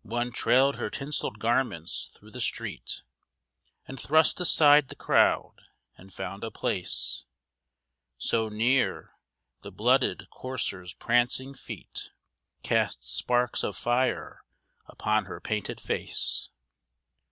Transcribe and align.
One 0.00 0.32
trailed 0.32 0.76
her 0.76 0.88
tinselled 0.88 1.38
garments 1.38 2.08
through 2.14 2.30
the 2.30 2.40
street, 2.40 3.02
And 3.86 4.00
thrust 4.00 4.40
aside 4.40 4.88
the 4.88 4.96
crowd, 4.96 5.56
and 5.98 6.10
found 6.10 6.42
a 6.42 6.50
place 6.50 7.26
So 8.16 8.48
near, 8.48 9.12
the 9.60 9.70
blooded 9.70 10.30
courser's 10.30 10.94
prancing 10.94 11.52
feet 11.52 12.12
Cast 12.62 13.02
sparks 13.04 13.62
of 13.62 13.76
fire 13.76 14.46
upon 14.88 15.26
her 15.26 15.38
painted 15.38 15.78
face. 15.78 16.48